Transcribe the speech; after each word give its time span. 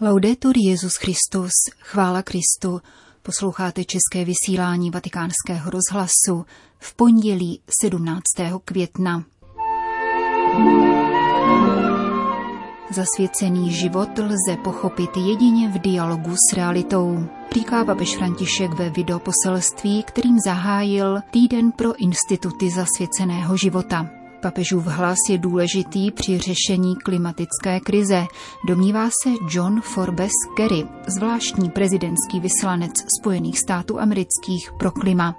Laudetur 0.00 0.54
Jezus 0.56 0.92
Christus, 0.96 1.50
chvála 1.80 2.22
Kristu. 2.22 2.80
Posloucháte 3.22 3.84
české 3.84 4.24
vysílání 4.24 4.90
Vatikánského 4.90 5.70
rozhlasu 5.70 6.46
v 6.78 6.94
pondělí 6.94 7.60
17. 7.82 8.22
května. 8.64 9.24
Zasvěcený 12.90 13.72
život 13.72 14.18
lze 14.18 14.56
pochopit 14.64 15.10
jedině 15.16 15.68
v 15.68 15.78
dialogu 15.78 16.34
s 16.34 16.56
realitou, 16.56 17.26
říká 17.54 17.84
papež 17.84 18.16
František 18.16 18.72
ve 18.72 18.90
videoposelství, 18.90 20.02
kterým 20.02 20.38
zahájil 20.46 21.20
týden 21.30 21.72
pro 21.72 21.96
instituty 21.96 22.70
zasvěceného 22.70 23.56
života. 23.56 24.15
Papežův 24.42 24.86
hlas 24.86 25.18
je 25.30 25.38
důležitý 25.38 26.10
při 26.10 26.38
řešení 26.38 26.96
klimatické 26.96 27.80
krize, 27.80 28.26
domnívá 28.68 29.08
se 29.22 29.30
John 29.50 29.80
Forbes 29.80 30.32
Kerry, 30.56 30.84
zvláštní 31.06 31.70
prezidentský 31.70 32.40
vyslanec 32.40 32.92
Spojených 33.20 33.58
států 33.58 34.00
amerických 34.00 34.70
pro 34.78 34.90
klima. 34.90 35.34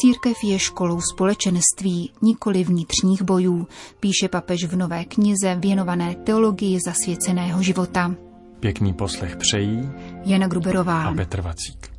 Církev 0.00 0.36
je 0.44 0.58
školou 0.58 1.00
společenství, 1.00 2.12
nikoli 2.22 2.64
vnitřních 2.64 3.22
bojů, 3.22 3.66
píše 4.00 4.28
papež 4.28 4.64
v 4.64 4.76
nové 4.76 5.04
knize 5.04 5.54
věnované 5.54 6.14
teologii 6.14 6.78
zasvěceného 6.86 7.62
života. 7.62 8.14
Pěkný 8.60 8.92
poslech 8.92 9.36
přejí 9.36 9.90
Jana 10.24 10.46
Gruberová 10.48 11.04
a 11.04 11.14
Petr 11.14 11.40
Vacík. 11.40 11.92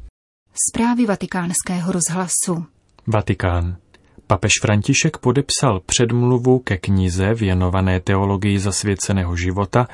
Zprávy 0.70 1.05
vatikánského 1.05 1.91
rozhlasu 1.91 2.65
Vatikán. 3.07 3.82
Papež 4.27 4.52
František 4.62 5.18
podepsal 5.18 5.80
předmluvu 5.86 6.59
ke 6.59 6.77
knize 6.77 7.34
věnované 7.34 8.00
teologii 8.00 8.59
zasvěceného 8.59 9.36
života 9.36 9.88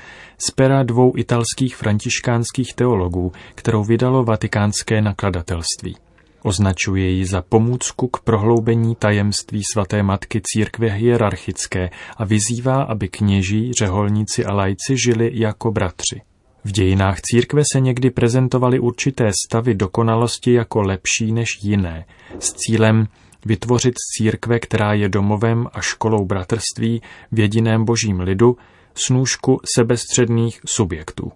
z 0.47 0.51
pera 0.51 0.83
dvou 0.83 1.13
italských 1.17 1.75
františkánských 1.75 2.73
teologů, 2.73 3.31
kterou 3.55 3.83
vydalo 3.83 4.23
vatikánské 4.23 5.01
nakladatelství. 5.01 5.95
Označuje 6.43 7.09
ji 7.09 7.25
za 7.25 7.41
pomůcku 7.41 8.07
k 8.07 8.19
prohloubení 8.19 8.95
tajemství 8.95 9.61
svaté 9.73 10.03
matky 10.03 10.41
církve 10.43 10.89
hierarchické 10.89 11.89
a 12.17 12.25
vyzývá, 12.25 12.83
aby 12.83 13.07
kněží, 13.07 13.71
řeholníci 13.79 14.45
a 14.45 14.53
lajci 14.53 14.97
žili 15.05 15.31
jako 15.33 15.71
bratři. 15.71 16.21
V 16.63 16.71
dějinách 16.71 17.21
církve 17.21 17.61
se 17.73 17.79
někdy 17.79 18.09
prezentovaly 18.09 18.79
určité 18.79 19.31
stavy 19.45 19.75
dokonalosti 19.75 20.53
jako 20.53 20.81
lepší 20.81 21.31
než 21.31 21.47
jiné, 21.63 22.05
s 22.39 22.53
cílem 22.53 23.07
vytvořit 23.45 23.93
církve, 24.17 24.59
která 24.59 24.93
je 24.93 25.09
domovem 25.09 25.67
a 25.73 25.81
školou 25.81 26.25
bratrství 26.25 27.01
v 27.31 27.39
jediném 27.39 27.85
božím 27.85 28.19
lidu, 28.19 28.57
snůžku 28.93 29.59
sebestředných 29.75 30.61
subjektů. 30.65 31.31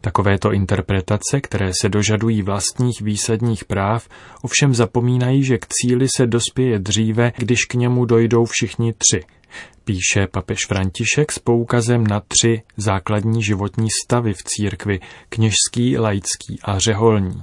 Takovéto 0.00 0.52
interpretace, 0.52 1.40
které 1.40 1.70
se 1.80 1.88
dožadují 1.88 2.42
vlastních 2.42 3.00
výsadních 3.00 3.64
práv, 3.64 4.08
ovšem 4.42 4.74
zapomínají, 4.74 5.44
že 5.44 5.58
k 5.58 5.66
cíli 5.68 6.06
se 6.16 6.26
dospěje 6.26 6.78
dříve, 6.78 7.32
když 7.36 7.64
k 7.64 7.74
němu 7.74 8.04
dojdou 8.04 8.44
všichni 8.44 8.92
tři. 8.92 9.24
Píše 9.84 10.26
papež 10.30 10.58
František 10.68 11.32
s 11.32 11.38
poukazem 11.38 12.06
na 12.06 12.20
tři 12.20 12.62
základní 12.76 13.42
životní 13.42 13.88
stavy 14.04 14.34
v 14.34 14.42
církvi, 14.44 15.00
kněžský, 15.28 15.98
laický 15.98 16.58
a 16.62 16.78
řeholní 16.78 17.42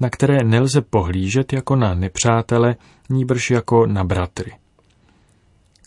na 0.00 0.10
které 0.10 0.44
nelze 0.44 0.80
pohlížet 0.80 1.52
jako 1.52 1.76
na 1.76 1.94
nepřátele, 1.94 2.76
níbrž 3.10 3.50
jako 3.50 3.86
na 3.86 4.04
bratry. 4.04 4.52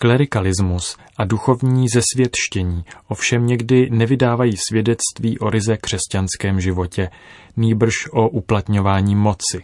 Klerikalismus 0.02 0.98
a 1.18 1.26
duchovní 1.26 1.86
zesvětštění 1.94 2.84
ovšem 3.08 3.46
někdy 3.46 3.90
nevydávají 3.90 4.58
svědectví 4.70 5.40
o 5.40 5.50
ryze 5.50 5.78
křesťanském 5.78 6.62
životě, 6.62 7.10
nýbrž 7.58 7.94
o 8.12 8.30
uplatňování 8.30 9.16
moci, 9.16 9.64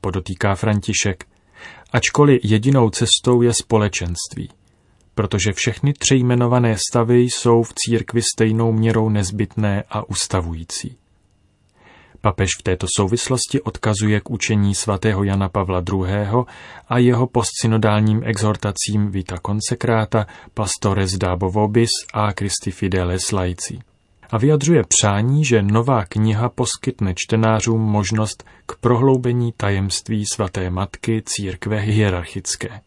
podotýká 0.00 0.54
František, 0.54 1.24
ačkoliv 1.92 2.40
jedinou 2.44 2.90
cestou 2.90 3.42
je 3.42 3.52
společenství, 3.62 4.50
protože 5.14 5.52
všechny 5.52 5.92
tři 5.92 6.16
jmenované 6.16 6.76
stavy 6.90 7.20
jsou 7.20 7.62
v 7.62 7.72
církvi 7.74 8.22
stejnou 8.34 8.72
měrou 8.72 9.08
nezbytné 9.08 9.84
a 9.90 10.08
ustavující. 10.08 10.96
Papež 12.26 12.50
v 12.60 12.62
této 12.62 12.86
souvislosti 12.96 13.60
odkazuje 13.60 14.20
k 14.20 14.30
učení 14.30 14.74
svatého 14.74 15.24
Jana 15.24 15.48
Pavla 15.48 15.82
II. 15.92 16.06
a 16.88 16.98
jeho 16.98 17.26
postsynodálním 17.26 18.22
exhortacím 18.24 19.10
Vita 19.10 19.36
Consecrata 19.46 20.26
Pastores 20.54 21.12
Dabo 21.12 21.50
Vobis 21.50 21.90
a 22.14 22.30
Christi 22.38 22.70
Fideles 22.70 23.32
Laici. 23.32 23.78
A 24.30 24.38
vyjadřuje 24.38 24.82
přání, 24.88 25.44
že 25.44 25.62
nová 25.62 26.04
kniha 26.04 26.48
poskytne 26.48 27.12
čtenářům 27.16 27.80
možnost 27.80 28.44
k 28.66 28.76
prohloubení 28.76 29.52
tajemství 29.56 30.24
svaté 30.34 30.70
matky 30.70 31.22
církve 31.26 31.78
hierarchické. 31.78 32.80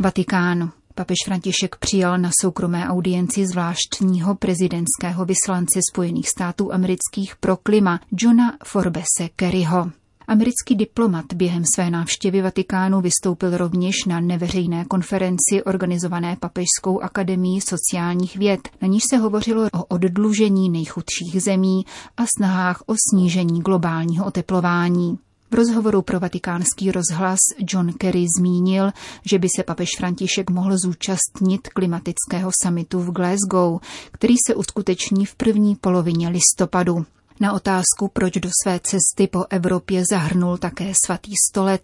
Vatikán. 0.00 0.83
Papež 0.96 1.16
František 1.24 1.76
přijal 1.76 2.18
na 2.18 2.30
soukromé 2.40 2.88
audienci 2.88 3.46
zvláštního 3.46 4.34
prezidentského 4.34 5.24
vyslance 5.24 5.80
Spojených 5.92 6.28
států 6.28 6.72
amerických 6.72 7.36
pro 7.36 7.56
klima 7.56 8.00
Johna 8.12 8.52
Forbese 8.64 9.28
Kerryho. 9.36 9.90
Americký 10.28 10.74
diplomat 10.74 11.24
během 11.34 11.62
své 11.74 11.90
návštěvy 11.90 12.42
Vatikánu 12.42 13.00
vystoupil 13.00 13.56
rovněž 13.56 13.94
na 14.06 14.20
neveřejné 14.20 14.84
konferenci 14.84 15.62
organizované 15.66 16.36
Papežskou 16.40 17.00
akademií 17.00 17.60
sociálních 17.60 18.36
věd, 18.36 18.68
na 18.82 18.88
níž 18.88 19.02
se 19.10 19.16
hovořilo 19.16 19.68
o 19.72 19.84
oddlužení 19.84 20.70
nejchudších 20.70 21.42
zemí 21.42 21.86
a 22.16 22.22
snahách 22.38 22.82
o 22.86 22.94
snížení 23.10 23.60
globálního 23.60 24.26
oteplování. 24.26 25.18
V 25.54 25.56
rozhovoru 25.56 26.02
pro 26.02 26.20
vatikánský 26.20 26.92
rozhlas 26.92 27.38
John 27.72 27.92
Kerry 27.92 28.26
zmínil, 28.38 28.90
že 29.24 29.38
by 29.38 29.48
se 29.56 29.62
papež 29.62 29.88
František 29.98 30.50
mohl 30.50 30.78
zúčastnit 30.78 31.68
klimatického 31.68 32.50
samitu 32.62 33.00
v 33.00 33.10
Glasgow, 33.10 33.80
který 34.12 34.34
se 34.46 34.54
uskuteční 34.54 35.26
v 35.26 35.34
první 35.34 35.76
polovině 35.76 36.28
listopadu. 36.28 37.06
Na 37.40 37.52
otázku, 37.52 38.10
proč 38.12 38.32
do 38.32 38.50
své 38.62 38.80
cesty 38.82 39.26
po 39.30 39.44
Evropě 39.50 40.02
zahrnul 40.10 40.56
také 40.58 40.92
svatý 41.04 41.32
stolec, 41.50 41.82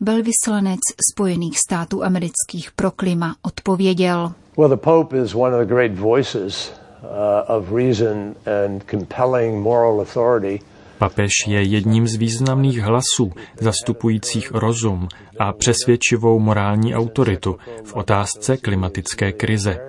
velvyslanec 0.00 0.80
Spojených 1.12 1.58
států 1.58 2.04
amerických 2.04 2.70
pro 2.76 2.90
klima 2.90 3.36
odpověděl. 3.42 4.32
Well, 4.56 4.68
the 4.68 4.76
Pope 4.76 5.18
is 5.18 5.34
one 5.34 5.56
of 5.56 5.60
the 5.60 5.74
great 5.74 5.98
voices 5.98 6.72
uh, 7.02 7.56
of 7.56 7.72
reason 7.72 8.34
and 8.64 8.82
compelling 8.90 9.62
moral 9.62 10.00
authority 10.00 10.60
Papež 11.00 11.32
je 11.46 11.62
jedním 11.62 12.06
z 12.06 12.14
významných 12.14 12.80
hlasů 12.80 13.32
zastupujících 13.60 14.50
rozum 14.50 15.08
a 15.38 15.52
přesvědčivou 15.52 16.38
morální 16.38 16.94
autoritu 16.94 17.56
v 17.84 17.94
otázce 17.96 18.56
klimatické 18.56 19.32
krize. 19.32 19.80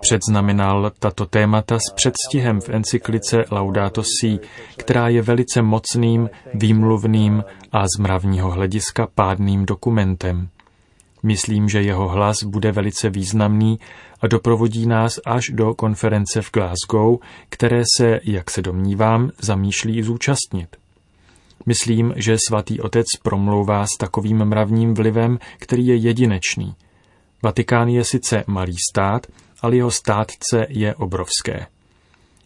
Předznamenal 0.00 0.92
tato 0.98 1.26
témata 1.26 1.78
s 1.78 1.94
předstihem 1.94 2.60
v 2.60 2.68
encyklice 2.68 3.44
Laudato 3.50 4.02
Si, 4.02 4.38
která 4.76 5.08
je 5.08 5.22
velice 5.22 5.62
mocným, 5.62 6.30
výmluvným 6.54 7.44
a 7.72 7.84
z 7.84 7.98
mravního 8.00 8.50
hlediska 8.50 9.08
pádným 9.14 9.66
dokumentem. 9.66 10.48
Myslím, 11.24 11.68
že 11.68 11.82
jeho 11.82 12.08
hlas 12.08 12.36
bude 12.44 12.72
velice 12.72 13.10
významný 13.10 13.78
a 14.20 14.26
doprovodí 14.26 14.86
nás 14.86 15.20
až 15.26 15.44
do 15.52 15.74
konference 15.74 16.42
v 16.42 16.52
Glasgow, 16.52 17.18
které 17.48 17.82
se, 17.96 18.20
jak 18.24 18.50
se 18.50 18.62
domnívám, 18.62 19.30
zamýšlí 19.38 20.02
zúčastnit. 20.02 20.76
Myslím, 21.66 22.12
že 22.16 22.36
svatý 22.48 22.80
otec 22.80 23.06
promlouvá 23.22 23.86
s 23.86 23.98
takovým 23.98 24.44
mravním 24.44 24.94
vlivem, 24.94 25.38
který 25.58 25.86
je 25.86 25.96
jedinečný. 25.96 26.74
Vatikán 27.42 27.88
je 27.88 28.04
sice 28.04 28.44
malý 28.46 28.76
stát, 28.90 29.26
ale 29.60 29.76
jeho 29.76 29.90
státce 29.90 30.66
je 30.68 30.94
obrovské. 30.94 31.66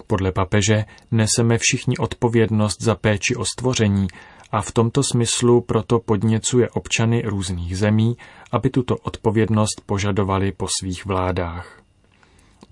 Podle 0.07 0.33
papeže 0.33 0.85
neseme 1.11 1.59
všichni 1.59 1.97
odpovědnost 1.97 2.83
za 2.83 2.95
péči 2.95 3.37
o 3.37 3.45
stvoření 3.45 4.09
a 4.53 4.63
v 4.63 4.73
tomto 4.73 5.03
smyslu 5.03 5.61
proto 5.61 5.99
podněcuje 5.99 6.71
občany 6.71 7.23
různých 7.23 7.79
zemí, 7.79 8.17
aby 8.53 8.71
tuto 8.71 8.97
odpovědnost 8.97 9.83
požadovali 9.87 10.53
po 10.53 10.67
svých 10.81 11.07
vládách. 11.07 11.79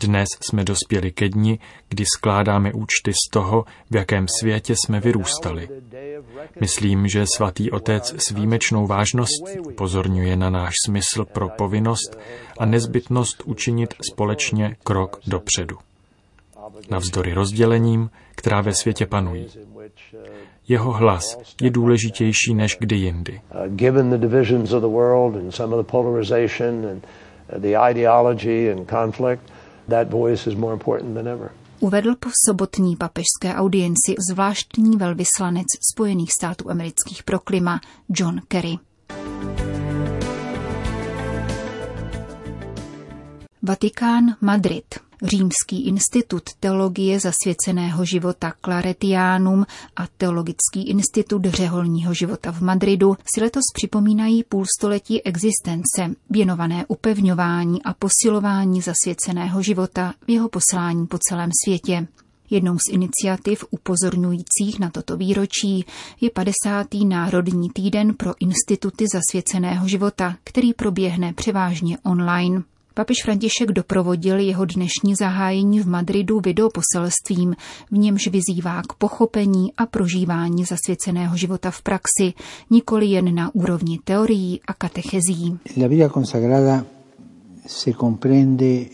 Dnes 0.00 0.28
jsme 0.40 0.64
dospěli 0.64 1.12
ke 1.12 1.28
dni, 1.28 1.58
kdy 1.88 2.04
skládáme 2.16 2.72
účty 2.72 3.12
z 3.12 3.30
toho, 3.30 3.64
v 3.90 3.96
jakém 3.96 4.26
světě 4.40 4.74
jsme 4.76 5.00
vyrůstali. 5.00 5.68
Myslím, 6.60 7.08
že 7.08 7.24
svatý 7.36 7.70
otec 7.70 8.14
s 8.18 8.30
výjimečnou 8.30 8.86
vážností 8.86 9.58
upozorňuje 9.68 10.36
na 10.36 10.50
náš 10.50 10.74
smysl 10.86 11.24
pro 11.24 11.48
povinnost 11.48 12.18
a 12.58 12.66
nezbytnost 12.66 13.42
učinit 13.44 13.94
společně 14.12 14.76
krok 14.84 15.20
dopředu. 15.26 15.78
Navzdory 16.90 17.32
rozdělením, 17.32 18.10
která 18.36 18.60
ve 18.60 18.74
světě 18.74 19.06
panují. 19.06 19.46
Jeho 20.68 20.92
hlas 20.92 21.38
je 21.62 21.70
důležitější 21.70 22.54
než 22.54 22.76
kdy 22.80 22.96
jindy. 22.96 23.40
the 27.58 27.76
ideology 27.90 28.72
and 28.72 28.88
conflict, 28.88 29.42
that 29.88 30.10
voice 30.10 30.46
is 30.46 30.56
more 30.56 30.72
important 30.72 31.14
than 31.14 31.28
ever. 31.28 31.50
Uvedl 31.80 32.14
po 32.16 32.28
sobotní 32.46 32.96
papežské 32.96 33.54
audienci 33.54 34.14
zvláštní 34.30 34.96
velvyslanec 34.96 35.66
Spojených 35.92 36.32
států 36.32 36.70
amerických 36.70 37.22
pro 37.22 37.38
klima 37.38 37.80
John 38.08 38.40
Kerry. 38.48 38.78
Vatikán 43.62 44.24
Madrid. 44.40 45.05
Římský 45.22 45.86
institut 45.86 46.42
teologie 46.60 47.20
zasvěceného 47.20 48.04
života 48.04 48.52
Claretianum 48.64 49.66
a 49.96 50.06
Teologický 50.18 50.82
institut 50.88 51.44
řeholního 51.44 52.14
života 52.14 52.52
v 52.52 52.60
Madridu 52.60 53.16
si 53.34 53.40
letos 53.40 53.62
připomínají 53.74 54.44
půlstoletí 54.44 55.22
existence, 55.22 56.14
věnované 56.30 56.84
upevňování 56.88 57.82
a 57.82 57.94
posilování 57.94 58.80
zasvěceného 58.80 59.62
života 59.62 60.14
v 60.26 60.30
jeho 60.30 60.48
poslání 60.48 61.06
po 61.06 61.18
celém 61.28 61.50
světě. 61.64 62.06
Jednou 62.50 62.78
z 62.78 62.92
iniciativ 62.92 63.64
upozorňujících 63.70 64.78
na 64.80 64.90
toto 64.90 65.16
výročí 65.16 65.84
je 66.20 66.30
50. 66.30 66.86
Národní 67.04 67.70
týden 67.70 68.14
pro 68.14 68.34
instituty 68.40 69.04
zasvěceného 69.12 69.88
života, 69.88 70.36
který 70.44 70.74
proběhne 70.74 71.32
převážně 71.32 71.98
online. 71.98 72.62
Papež 72.96 73.16
František 73.24 73.72
doprovodil 73.72 74.38
jeho 74.38 74.64
dnešní 74.64 75.14
zahájení 75.14 75.80
v 75.80 75.88
Madridu 75.88 76.40
videoposelstvím, 76.40 77.56
v 77.90 77.98
němž 77.98 78.28
vyzývá 78.28 78.82
k 78.82 78.92
pochopení 78.92 79.72
a 79.76 79.86
prožívání 79.86 80.64
zasvěceného 80.64 81.36
života 81.36 81.70
v 81.70 81.82
praxi, 81.82 82.32
nikoli 82.70 83.06
jen 83.06 83.34
na 83.34 83.54
úrovni 83.54 83.98
teorií 84.04 84.60
a 84.66 84.72
katechezí. 84.74 85.58
La 85.76 85.88
vida 85.88 86.08
consagrada 86.08 86.84
se 87.66 87.92
comprende 87.92 88.86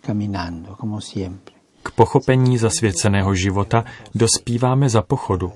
caminando, 0.00 0.76
como 0.80 1.00
siempre. 1.00 1.54
K 1.82 1.90
pochopení 1.90 2.58
zasvěceného 2.58 3.34
života 3.34 3.84
dospíváme 4.14 4.88
za 4.88 5.02
pochodu, 5.02 5.52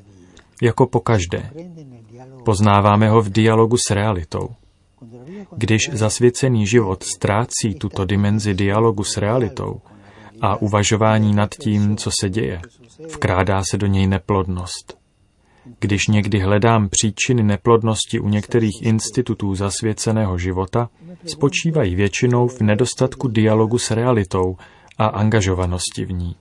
jako 0.63 0.87
po 0.87 1.01
každé. 1.01 1.51
Poznáváme 2.45 3.09
ho 3.11 3.23
v 3.23 3.29
dialogu 3.29 3.77
s 3.77 3.91
realitou. 3.91 4.49
Když 5.57 5.91
zasvěcený 5.93 6.67
život 6.67 7.03
ztrácí 7.03 7.75
tuto 7.81 8.05
dimenzi 8.05 8.55
dialogu 8.55 9.05
s 9.05 9.17
realitou 9.17 9.81
a 10.41 10.57
uvažování 10.57 11.35
nad 11.35 11.55
tím, 11.55 11.97
co 11.97 12.11
se 12.21 12.31
děje, 12.31 12.61
vkrádá 13.15 13.63
se 13.71 13.79
do 13.79 13.87
něj 13.87 14.07
neplodnost. 14.07 14.99
Když 15.81 16.07
někdy 16.07 16.39
hledám 16.39 16.89
příčiny 16.89 17.43
neplodnosti 17.43 18.21
u 18.21 18.29
některých 18.29 18.83
institutů 18.83 19.55
zasvěceného 19.55 20.39
života, 20.39 20.89
spočívají 21.27 21.95
většinou 21.95 22.49
v 22.49 22.61
nedostatku 22.61 23.29
dialogu 23.29 23.79
s 23.79 23.91
realitou 23.91 24.57
a 24.99 25.07
angažovanosti 25.07 26.05
v 26.05 26.13
ní. 26.13 26.37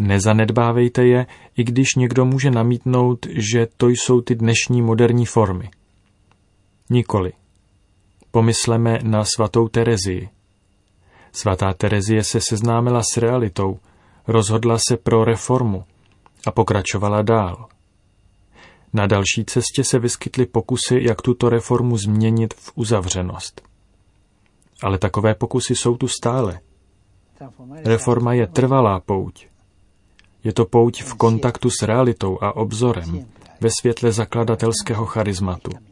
Nezanedbávejte 0.00 1.06
je, 1.06 1.26
i 1.56 1.64
když 1.64 1.94
někdo 1.94 2.24
může 2.24 2.50
namítnout, 2.50 3.26
že 3.30 3.66
to 3.76 3.88
jsou 3.88 4.20
ty 4.20 4.34
dnešní 4.34 4.82
moderní 4.82 5.26
formy. 5.26 5.70
Nikoli. 6.90 7.32
Pomysleme 8.32 8.98
na 9.02 9.24
svatou 9.24 9.68
Terezii. 9.68 10.28
Svatá 11.32 11.72
Terezie 11.72 12.24
se 12.24 12.40
seznámila 12.40 13.02
s 13.12 13.16
realitou, 13.16 13.78
rozhodla 14.26 14.78
se 14.88 14.96
pro 14.96 15.24
reformu 15.24 15.84
a 16.46 16.50
pokračovala 16.50 17.22
dál. 17.22 17.68
Na 18.92 19.06
další 19.06 19.44
cestě 19.44 19.84
se 19.84 19.98
vyskytly 19.98 20.46
pokusy, 20.46 20.98
jak 21.00 21.22
tuto 21.22 21.48
reformu 21.48 21.96
změnit 21.96 22.54
v 22.54 22.72
uzavřenost. 22.74 23.62
Ale 24.82 24.98
takové 24.98 25.34
pokusy 25.34 25.76
jsou 25.76 25.96
tu 25.96 26.08
stále. 26.08 26.60
Reforma 27.84 28.32
je 28.32 28.46
trvalá 28.46 29.00
pouť. 29.00 29.46
Je 30.44 30.52
to 30.52 30.64
pouť 30.64 31.02
v 31.02 31.14
kontaktu 31.14 31.70
s 31.70 31.82
realitou 31.82 32.38
a 32.42 32.56
obzorem 32.56 33.26
ve 33.60 33.68
světle 33.80 34.12
zakladatelského 34.12 35.06
charizmatu. 35.06 35.91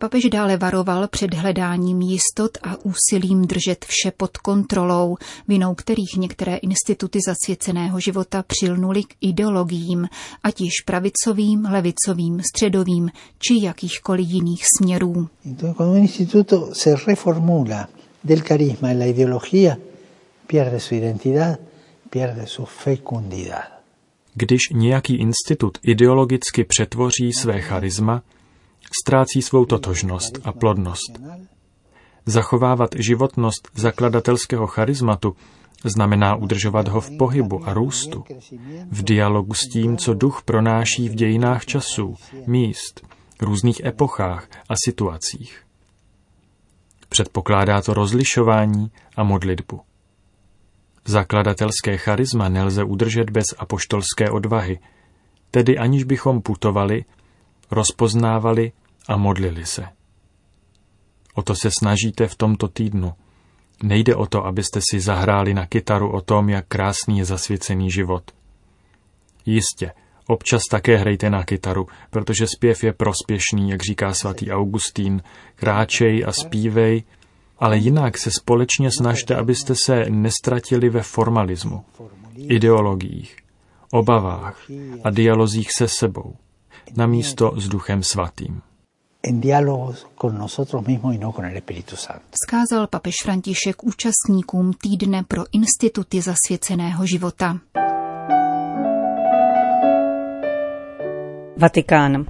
Papež 0.00 0.24
dále 0.24 0.56
varoval 0.56 1.08
před 1.08 1.34
hledáním 1.34 2.00
jistot 2.00 2.58
a 2.62 2.76
úsilím 2.82 3.42
držet 3.46 3.84
vše 3.84 4.12
pod 4.16 4.36
kontrolou, 4.36 5.16
vinou 5.48 5.74
kterých 5.74 6.16
některé 6.16 6.56
instituty 6.56 7.18
zasvěceného 7.26 8.00
života 8.00 8.44
přilnuly 8.46 9.02
k 9.02 9.14
ideologiím, 9.20 10.08
ať 10.42 10.60
již 10.60 10.72
pravicovým, 10.84 11.64
levicovým, 11.70 12.40
středovým 12.40 13.10
či 13.38 13.64
jakýchkoliv 13.64 14.28
jiných 14.28 14.64
směrů. 14.78 15.28
instituto 15.96 16.70
se 16.72 16.96
reformula 17.06 17.88
del 18.24 18.40
carisma 18.40 18.92
y 18.92 18.98
la 18.98 19.04
ideología, 19.04 19.76
pierde 20.46 20.80
su 20.80 20.94
identidad, 20.94 21.58
pierde 22.10 22.46
su 22.46 22.64
fecundidad. 22.64 23.64
Když 24.34 24.60
nějaký 24.72 25.16
institut 25.16 25.78
ideologicky 25.82 26.64
přetvoří 26.64 27.32
své 27.32 27.60
charisma, 27.60 28.22
ztrácí 29.02 29.42
svou 29.42 29.64
totožnost 29.64 30.38
a 30.44 30.52
plodnost. 30.52 31.20
Zachovávat 32.26 32.90
životnost 32.98 33.68
zakladatelského 33.74 34.66
charizmatu 34.66 35.36
znamená 35.84 36.34
udržovat 36.34 36.88
ho 36.88 37.00
v 37.00 37.16
pohybu 37.18 37.68
a 37.68 37.74
růstu, 37.74 38.24
v 38.90 39.02
dialogu 39.02 39.54
s 39.54 39.68
tím, 39.72 39.96
co 39.96 40.14
duch 40.14 40.42
pronáší 40.44 41.08
v 41.08 41.14
dějinách 41.14 41.64
časů, 41.64 42.14
míst, 42.46 43.06
různých 43.40 43.84
epochách 43.84 44.48
a 44.68 44.74
situacích. 44.84 45.62
Předpokládá 47.08 47.82
to 47.82 47.94
rozlišování 47.94 48.90
a 49.16 49.22
modlitbu. 49.22 49.80
Zakladatelské 51.04 51.96
charisma 51.96 52.48
nelze 52.48 52.84
udržet 52.84 53.30
bez 53.30 53.44
apoštolské 53.58 54.30
odvahy, 54.30 54.78
tedy 55.50 55.78
aniž 55.78 56.04
bychom 56.04 56.42
putovali, 56.42 57.04
rozpoznávali 57.70 58.72
a 59.08 59.16
modlili 59.16 59.66
se. 59.66 59.86
O 61.34 61.42
to 61.42 61.54
se 61.54 61.70
snažíte 61.78 62.28
v 62.28 62.34
tomto 62.34 62.68
týdnu. 62.68 63.12
Nejde 63.82 64.16
o 64.16 64.26
to, 64.26 64.46
abyste 64.46 64.80
si 64.90 65.00
zahráli 65.00 65.54
na 65.54 65.66
kytaru 65.66 66.12
o 66.12 66.20
tom, 66.20 66.48
jak 66.48 66.66
krásný 66.68 67.18
je 67.18 67.24
zasvěcený 67.24 67.90
život. 67.90 68.30
Jistě, 69.46 69.92
občas 70.26 70.62
také 70.70 70.96
hrajte 70.96 71.30
na 71.30 71.44
kytaru, 71.44 71.86
protože 72.10 72.46
zpěv 72.46 72.84
je 72.84 72.92
prospěšný, 72.92 73.70
jak 73.70 73.82
říká 73.82 74.14
svatý 74.14 74.50
Augustín. 74.50 75.22
Kráčej 75.54 76.24
a 76.26 76.32
zpívej, 76.32 77.02
ale 77.58 77.78
jinak 77.78 78.18
se 78.18 78.30
společně 78.30 78.90
snažte, 78.98 79.36
abyste 79.36 79.74
se 79.74 80.04
nestratili 80.08 80.88
ve 80.88 81.02
formalismu, 81.02 81.84
ideologiích, 82.36 83.36
obavách 83.92 84.62
a 85.04 85.10
dialozích 85.10 85.72
se 85.72 85.88
sebou, 85.88 86.36
na 86.96 87.06
místo 87.06 87.52
s 87.56 87.68
Duchem 87.68 88.02
Svatým 88.02 88.62
en 89.22 89.40
diálogos 89.40 90.06
con 90.16 90.38
nosotros 90.38 90.86
mismos 90.86 91.14
y 91.14 91.18
no 91.18 91.32
con 91.32 91.44
el 91.44 91.56
Espíritu 91.56 91.96
Santo. 91.96 92.24
Skázal 92.46 92.86
papež 92.86 93.14
František 93.22 93.84
účastníkům 93.84 94.72
týdne 94.72 95.24
pro 95.28 95.44
instituty 95.52 96.22
zasvěceného 96.22 97.06
života. 97.06 97.58
Vatikán. 101.56 102.26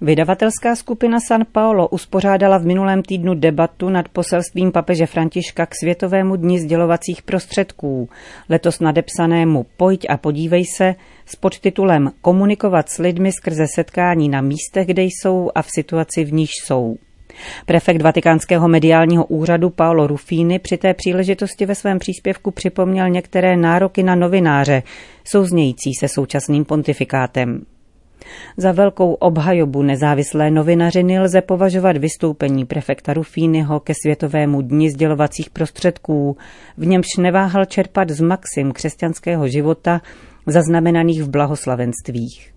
Vydavatelská 0.00 0.76
skupina 0.76 1.18
San 1.28 1.44
Paolo 1.52 1.88
uspořádala 1.88 2.58
v 2.58 2.66
minulém 2.66 3.02
týdnu 3.02 3.34
debatu 3.34 3.88
nad 3.88 4.08
poselstvím 4.08 4.72
papeže 4.72 5.06
Františka 5.06 5.66
k 5.66 5.74
Světovému 5.80 6.36
dni 6.36 6.60
sdělovacích 6.60 7.22
prostředků, 7.22 8.08
letos 8.48 8.80
nadepsanému 8.80 9.66
Pojď 9.76 10.06
a 10.08 10.16
podívej 10.16 10.64
se, 10.64 10.94
s 11.26 11.36
podtitulem 11.36 12.10
Komunikovat 12.20 12.88
s 12.88 12.98
lidmi 12.98 13.32
skrze 13.32 13.64
setkání 13.74 14.28
na 14.28 14.40
místech, 14.40 14.86
kde 14.86 15.02
jsou 15.02 15.50
a 15.54 15.62
v 15.62 15.68
situaci, 15.74 16.24
v 16.24 16.32
níž 16.32 16.50
jsou. 16.64 16.96
Prefekt 17.66 18.02
Vatikánského 18.02 18.68
mediálního 18.68 19.24
úřadu 19.24 19.70
Paolo 19.70 20.06
Rufini 20.06 20.58
při 20.58 20.76
té 20.76 20.94
příležitosti 20.94 21.66
ve 21.66 21.74
svém 21.74 21.98
příspěvku 21.98 22.50
připomněl 22.50 23.08
některé 23.08 23.56
nároky 23.56 24.02
na 24.02 24.14
novináře, 24.14 24.82
souznějící 25.24 25.94
se 26.00 26.08
současným 26.08 26.64
pontifikátem. 26.64 27.64
Za 28.56 28.72
velkou 28.72 29.12
obhajobu 29.12 29.82
nezávislé 29.82 30.50
novinařiny 30.50 31.20
lze 31.20 31.40
považovat 31.40 31.96
vystoupení 31.96 32.64
prefekta 32.64 33.14
Rufínyho 33.14 33.80
ke 33.80 33.92
Světovému 34.02 34.62
dni 34.62 34.90
sdělovacích 34.90 35.50
prostředků, 35.50 36.36
v 36.76 36.86
němž 36.86 37.06
neváhal 37.18 37.64
čerpat 37.64 38.10
z 38.10 38.20
maxim 38.20 38.72
křesťanského 38.72 39.48
života 39.48 40.00
zaznamenaných 40.46 41.22
v 41.22 41.30
blahoslavenstvích. 41.30 42.52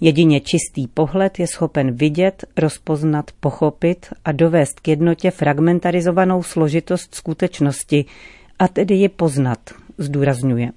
Jedině 0.00 0.40
čistý 0.40 0.86
pohled 0.86 1.38
je 1.38 1.46
schopen 1.46 1.92
vidět, 1.92 2.44
rozpoznat, 2.56 3.30
pochopit 3.40 4.06
a 4.24 4.32
dovést 4.32 4.80
k 4.80 4.88
jednotě 4.88 5.30
fragmentarizovanou 5.30 6.42
složitost 6.42 7.14
skutečnosti, 7.14 8.04
a 8.58 8.68
tedy 8.68 8.94
ji 8.94 9.08
poznat, 9.08 9.58
zdůrazňuje. 9.98 10.70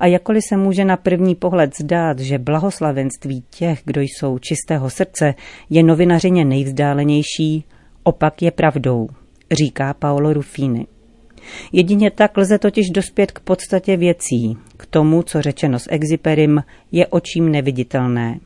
A 0.00 0.06
jakkoliv 0.06 0.42
se 0.48 0.56
může 0.56 0.84
na 0.84 0.96
první 0.96 1.34
pohled 1.34 1.70
zdát, 1.80 2.18
že 2.18 2.38
blahoslavenství 2.38 3.44
těch, 3.50 3.80
kdo 3.84 4.00
jsou 4.00 4.38
čistého 4.38 4.90
srdce, 4.90 5.34
je 5.70 5.82
novinařině 5.82 6.44
nejvzdálenější, 6.44 7.64
opak 8.02 8.42
je 8.42 8.50
pravdou, 8.50 9.08
říká 9.52 9.94
Paolo 9.94 10.32
Ruffini. 10.32 10.86
Jedině 11.72 12.10
tak 12.10 12.36
lze 12.36 12.58
totiž 12.58 12.90
dospět 12.90 13.32
k 13.32 13.40
podstatě 13.40 13.96
věcí, 13.96 14.56
k 14.76 14.86
tomu, 14.86 15.22
co 15.22 15.42
řečeno 15.42 15.78
s 15.78 15.90
exiperim, 15.90 16.62
je 16.92 17.06
očím 17.06 17.50
neviditelné. 17.50 18.40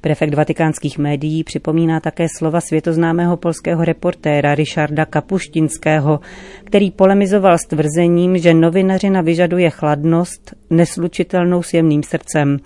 Prefekt 0.00 0.34
vatikánských 0.34 0.98
médií 0.98 1.44
připomíná 1.44 2.00
také 2.00 2.26
slova 2.38 2.60
světoznámého 2.60 3.36
polského 3.36 3.84
reportéra 3.84 4.54
Richarda 4.54 5.04
Kapuštinského, 5.04 6.20
který 6.64 6.90
polemizoval 6.90 7.58
s 7.58 7.66
tvrzením, 7.66 8.38
že 8.38 8.54
novinařina 8.54 9.20
vyžaduje 9.20 9.70
chladnost 9.70 10.54
neslučitelnou 10.70 11.62
s 11.62 11.74
jemným 11.74 12.02
srdcem 12.02 12.56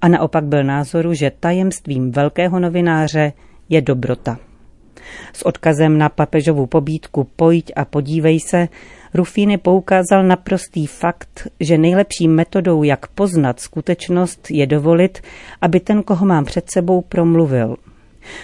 a 0.00 0.08
naopak 0.08 0.44
byl 0.44 0.64
názoru, 0.64 1.14
že 1.14 1.32
tajemstvím 1.40 2.10
velkého 2.10 2.60
novináře 2.60 3.32
je 3.68 3.82
dobrota. 3.82 4.38
S 5.32 5.46
odkazem 5.46 5.98
na 5.98 6.08
papežovu 6.08 6.66
pobídku 6.66 7.28
Pojď 7.36 7.72
a 7.76 7.84
podívej 7.84 8.40
se, 8.40 8.68
Rufíny 9.14 9.58
poukázal 9.58 10.24
na 10.24 10.36
prostý 10.36 10.86
fakt, 10.86 11.48
že 11.60 11.78
nejlepší 11.78 12.28
metodou, 12.28 12.82
jak 12.82 13.06
poznat 13.06 13.60
skutečnost, 13.60 14.50
je 14.50 14.66
dovolit, 14.66 15.20
aby 15.60 15.80
ten, 15.80 16.02
koho 16.02 16.26
mám 16.26 16.44
před 16.44 16.70
sebou, 16.70 17.00
promluvil. 17.00 17.76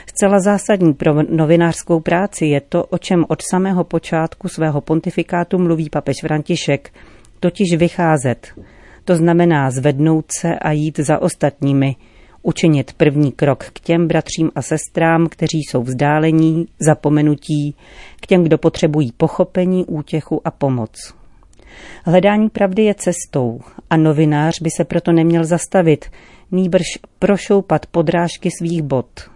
Zcela 0.07 0.41
zásadní 0.41 0.95
pro 0.95 1.23
novinářskou 1.23 2.01
práci 2.01 2.47
je 2.47 2.61
to, 2.61 2.85
o 2.85 2.99
čem 2.99 3.25
od 3.29 3.43
samého 3.51 3.85
počátku 3.85 4.49
svého 4.49 4.81
pontifikátu 4.81 5.59
mluví 5.59 5.91
papež 5.91 6.17
František, 6.21 6.91
totiž 7.41 7.77
vycházet. 7.77 8.49
To 9.05 9.17
znamená 9.17 9.71
zvednout 9.71 10.25
se 10.41 10.55
a 10.55 10.73
jít 10.73 10.99
za 10.99 11.23
ostatními, 11.23 11.97
učinit 12.43 12.93
první 12.93 13.33
krok 13.33 13.65
k 13.65 13.81
těm 13.81 14.09
bratřím 14.09 14.51
a 14.55 14.63
sestrám, 14.63 15.27
kteří 15.27 15.59
jsou 15.59 15.83
vzdálení, 15.83 16.67
zapomenutí, 16.81 17.75
k 18.21 18.27
těm, 18.27 18.45
kdo 18.45 18.59
potřebují 18.59 19.13
pochopení, 19.13 19.85
útěchu 19.85 20.41
a 20.45 20.51
pomoc. 20.51 21.15
Hledání 22.05 22.49
pravdy 22.49 22.85
je 22.85 22.95
cestou 22.95 23.61
a 23.91 23.97
novinář 23.97 24.61
by 24.63 24.71
se 24.71 24.85
proto 24.85 25.13
neměl 25.13 25.45
zastavit, 25.45 26.11
nýbrž 26.51 26.85
prošoupat 27.19 27.87
podrážky 27.87 28.51
svých 28.59 28.83
bod. 28.83 29.31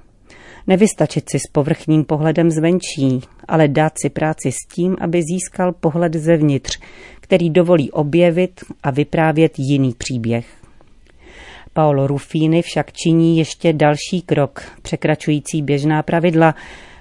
Nevystačit 0.67 1.31
si 1.31 1.39
s 1.39 1.51
povrchním 1.53 2.05
pohledem 2.05 2.51
zvenčí, 2.51 3.21
ale 3.49 3.69
dát 3.69 3.93
si 4.03 4.11
práci 4.11 4.53
s 4.53 4.75
tím, 4.75 4.97
aby 5.01 5.23
získal 5.23 5.73
pohled 5.73 6.15
zevnitř, 6.15 6.81
který 7.21 7.51
dovolí 7.51 7.91
objevit 7.91 8.61
a 8.83 8.91
vyprávět 8.91 9.53
jiný 9.59 9.95
příběh. 9.99 10.64
Paolo 11.75 12.07
Ruffini 12.07 12.63
však 12.63 12.93
činí 12.93 13.39
ještě 13.39 13.73
další 13.73 14.23
krok, 14.27 14.63
překračující 14.83 15.63
běžná 15.63 16.03
pravidla, 16.03 16.55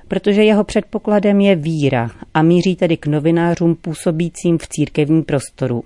protože 0.08 0.44
jeho 0.44 0.64
předpokladem 0.64 1.42
je 1.42 1.56
víra 1.56 2.10
a 2.34 2.42
míří 2.42 2.76
tedy 2.76 2.98
k 2.98 3.08
novinářům 3.08 3.76
působícím 3.76 4.58
v 4.58 4.68
církevním 4.68 5.24
prostoru. 5.24 5.84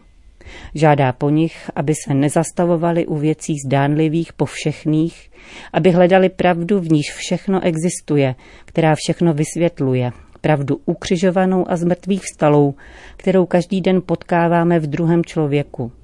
Žádá 0.76 1.14
po 1.14 1.30
nich, 1.30 1.72
aby 1.76 1.94
se 2.06 2.14
nezastavovali 2.14 3.08
u 3.08 3.16
věcí 3.16 3.54
zdánlivých 3.66 4.34
povšechných, 4.34 5.30
aby 5.74 5.92
hledali 5.92 6.30
pravdu, 6.30 6.80
v 6.80 6.92
níž 6.92 7.14
všechno 7.14 7.64
existuje, 7.64 8.36
která 8.66 8.96
všechno 8.96 9.34
vysvětluje, 9.34 10.12
pravdu 10.42 10.80
ukřižovanou 10.86 11.66
a 11.72 11.76
zmrtvých 11.76 12.22
vstalou, 12.22 12.76
kterou 13.18 13.46
každý 13.46 13.82
den 13.82 14.02
potkáváme 14.06 14.80
v 14.80 14.88
druhém 14.88 15.26
člověku– 15.26 15.92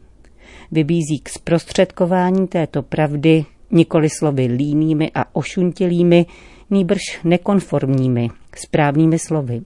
vybízí 0.74 1.20
k 1.24 1.30
zprostředkování 1.30 2.48
této 2.48 2.84
pravdy 2.84 3.46
nikoli 3.72 4.10
slovy 4.10 4.46
línými 4.46 5.12
a 5.15 5.36
ošuntilými, 5.36 6.25
nýbrž 6.70 7.01
nekonformními, 7.24 8.30
správnými 8.56 9.20
slovy. 9.20 9.62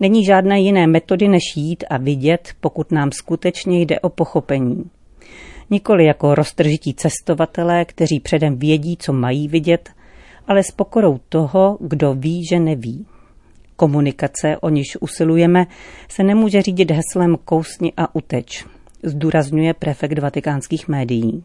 Není 0.00 0.24
žádné 0.24 0.60
jiné 0.60 0.86
metody, 0.86 1.28
než 1.28 1.42
jít 1.56 1.84
a 1.90 1.96
vidět, 1.98 2.52
pokud 2.60 2.92
nám 2.92 3.12
skutečně 3.12 3.80
jde 3.80 4.00
o 4.00 4.08
pochopení. 4.08 4.90
Nikoli 5.70 6.06
jako 6.06 6.34
roztržití 6.34 6.94
cestovatelé, 6.94 7.84
kteří 7.84 8.20
předem 8.20 8.58
vědí, 8.58 8.96
co 8.96 9.12
mají 9.12 9.48
vidět, 9.48 9.90
ale 10.46 10.62
s 10.62 10.70
pokorou 10.70 11.20
toho, 11.28 11.78
kdo 11.80 12.14
ví, 12.14 12.46
že 12.46 12.60
neví. 12.60 13.06
Komunikace, 13.76 14.56
o 14.60 14.68
níž 14.68 14.96
usilujeme, 15.00 15.66
se 16.08 16.22
nemůže 16.22 16.62
řídit 16.62 16.90
heslem 16.90 17.36
kousni 17.44 17.92
a 17.96 18.14
uteč 18.14 18.64
zdůrazňuje 19.04 19.74
prefekt 19.74 20.18
vatikánských 20.18 20.88
médií. 20.88 21.44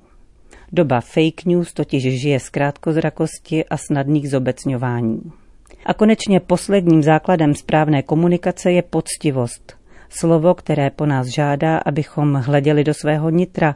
Doba 0.71 1.01
fake 1.01 1.45
news 1.45 1.73
totiž 1.73 2.21
žije 2.21 2.39
z 2.39 2.49
krátkozrakosti 2.49 3.65
a 3.65 3.77
snadných 3.77 4.29
zobecňování. 4.29 5.31
A 5.85 5.93
konečně 5.93 6.39
posledním 6.39 7.03
základem 7.03 7.55
správné 7.55 8.03
komunikace 8.03 8.71
je 8.71 8.81
poctivost. 8.81 9.77
Slovo, 10.09 10.53
které 10.55 10.89
po 10.89 11.05
nás 11.05 11.27
žádá, 11.27 11.77
abychom 11.77 12.33
hleděli 12.33 12.83
do 12.83 12.93
svého 12.93 13.29
nitra 13.29 13.75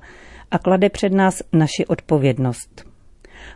a 0.52 0.58
klade 0.58 0.90
před 0.90 1.14
nás 1.14 1.44
naši 1.54 1.86
odpovědnost. 1.86 2.93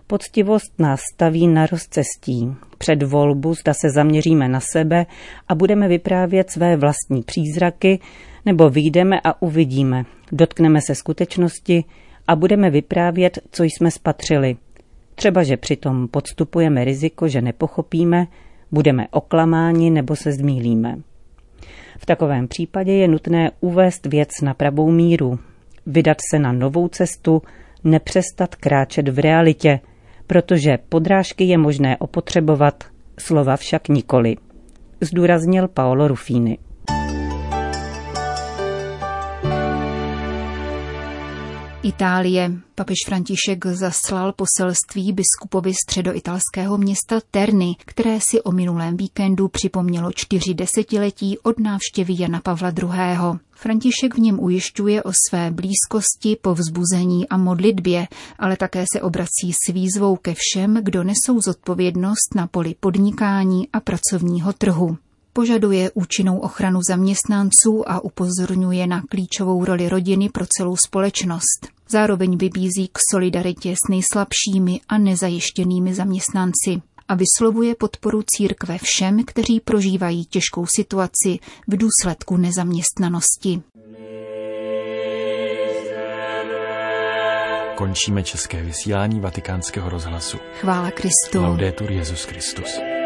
Poctivost 0.08 0.79
nás 0.79 1.00
staví 1.13 1.48
na 1.48 1.65
rozcestí. 1.65 2.56
Před 2.77 3.03
volbu 3.03 3.53
zda 3.53 3.74
se 3.74 3.89
zaměříme 3.89 4.48
na 4.48 4.60
sebe 4.60 5.06
a 5.48 5.56
budeme 5.56 5.88
vyprávět 5.88 6.51
své 6.51 6.77
vlastní 6.77 7.24
přízraky, 7.24 8.00
nebo 8.46 8.70
vyjdeme 8.70 9.20
a 9.24 9.41
uvidíme, 9.41 10.06
dotkneme 10.32 10.79
se 10.82 10.96
skutečnosti 10.96 11.84
a 12.27 12.36
budeme 12.36 12.70
vyprávět, 12.70 13.39
co 13.51 13.63
jsme 13.63 13.91
spatřili. 13.91 14.58
Třeba, 15.15 15.44
že 15.44 15.58
přitom 15.58 16.08
podstupujeme 16.08 16.86
riziko, 16.86 17.27
že 17.27 17.41
nepochopíme, 17.41 18.27
budeme 18.72 19.08
oklamáni 19.12 19.89
nebo 19.89 20.15
se 20.15 20.32
zmílíme. 20.32 20.98
V 22.00 22.06
takovém 22.06 22.48
případě 22.48 22.94
je 22.94 23.08
nutné 23.08 23.51
uvést 23.60 24.06
věc 24.06 24.29
na 24.44 24.53
pravou 24.53 24.91
míru, 24.91 25.39
vydat 25.86 26.17
se 26.32 26.39
na 26.39 26.51
novou 26.51 26.88
cestu, 26.88 27.41
nepřestat 27.84 28.56
kráčet 28.56 29.10
v 29.10 29.20
realitě, 29.20 29.80
protože 30.28 30.78
podrážky 30.90 31.44
je 31.44 31.58
možné 31.58 31.98
opotřebovat, 31.98 32.84
slova 33.20 33.56
však 33.58 33.88
nikoli. 33.88 34.36
Zdůraznil 35.02 35.68
Paolo 35.68 36.08
Rufini. 36.08 36.58
Itálie. 41.88 42.51
Papež 42.75 42.98
František 43.06 43.65
zaslal 43.65 44.34
poselství 44.34 45.13
biskupovi 45.13 45.74
středoitalského 45.74 46.77
města 46.77 47.20
Terny, 47.32 47.75
které 47.79 48.20
si 48.22 48.41
o 48.41 48.51
minulém 48.51 48.98
víkendu 48.98 49.48
připomnělo 49.48 50.12
čtyři 50.15 50.53
desetiletí 50.53 51.38
od 51.38 51.60
návštěvy 51.60 52.13
Jana 52.20 52.41
Pavla 52.41 52.70
II. 52.82 53.39
František 53.51 54.15
v 54.15 54.20
něm 54.20 54.39
ujišťuje 54.39 55.03
o 55.03 55.12
své 55.29 55.51
blízkosti, 55.51 56.38
povzbuzení 56.41 57.29
a 57.29 57.38
modlitbě, 57.38 58.08
ale 58.39 58.58
také 58.58 58.86
se 58.94 59.01
obrací 59.01 59.53
s 59.53 59.74
výzvou 59.74 60.15
ke 60.15 60.34
všem, 60.38 60.79
kdo 60.84 61.03
nesou 61.03 61.41
zodpovědnost 61.41 62.36
na 62.36 62.48
poli 62.48 62.75
podnikání 62.79 63.67
a 63.74 63.79
pracovního 63.79 64.53
trhu 64.53 64.98
požaduje 65.38 65.91
účinnou 65.94 66.39
ochranu 66.39 66.79
zaměstnanců 66.89 67.84
a 67.89 68.00
upozorňuje 68.03 68.88
na 68.88 69.01
klíčovou 69.10 69.65
roli 69.65 69.89
rodiny 69.89 70.29
pro 70.29 70.46
celou 70.58 70.75
společnost. 70.75 71.67
Zároveň 71.89 72.38
vybízí 72.38 72.88
k 72.88 72.98
solidaritě 73.12 73.74
s 73.74 73.89
nejslabšími 73.89 74.82
a 74.89 74.98
nezajištěnými 74.98 75.94
zaměstnanci 75.94 76.82
a 77.08 77.15
vyslovuje 77.15 77.75
podporu 77.75 78.24
církve 78.25 78.77
všem, 78.82 79.24
kteří 79.24 79.60
prožívají 79.60 80.25
těžkou 80.25 80.65
situaci 80.75 81.39
v 81.67 81.77
důsledku 81.77 82.38
nezaměstnanosti. 82.38 83.62
Končíme 87.75 88.24
české 88.24 88.63
vysílání 88.63 89.20
vatikánského 89.20 89.89
rozhlasu. 89.89 90.38
Chvála 90.60 90.91
Kristu. 90.91 91.41
Laudetur 91.41 91.91
Jezus 91.91 92.24
Christus. 92.24 92.97